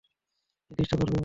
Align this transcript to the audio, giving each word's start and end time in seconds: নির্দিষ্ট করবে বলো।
নির্দিষ্ট 0.71 0.93
করবে 0.93 1.05
বলো। 1.07 1.19